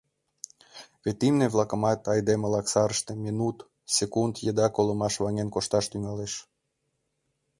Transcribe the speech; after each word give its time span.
Вет 1.03 1.19
имне-влакымат 1.27 2.01
айдемылак 2.13 2.67
сарыште 2.73 3.13
минут, 3.25 3.57
секунд 3.95 4.33
еда 4.49 4.67
колымаш 4.75 5.13
ваҥен 5.23 5.49
кошташ 5.55 5.85
тӱҥалеш. 5.91 6.33